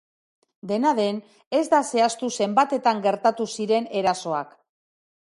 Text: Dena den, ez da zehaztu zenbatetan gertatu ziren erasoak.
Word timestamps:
Dena 0.69 0.91
den, 0.99 1.17
ez 1.57 1.65
da 1.73 1.81
zehaztu 1.97 2.29
zenbatetan 2.45 3.03
gertatu 3.03 3.47
ziren 3.57 3.87
erasoak. 4.01 4.57